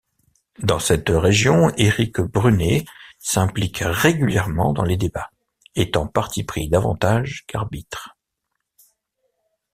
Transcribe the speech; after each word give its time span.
Dans 0.63 0.79
cette 0.79 1.11
émission, 1.11 1.69
Éric 1.77 2.21
Brunet 2.21 2.85
s'implique 3.19 3.83
régulièrement 3.85 4.73
dans 4.73 4.81
les 4.81 4.97
débats, 4.97 5.29
étant 5.75 6.07
parti-pris 6.07 6.69
davantage 6.69 7.43
qu'arbitre. 7.45 8.17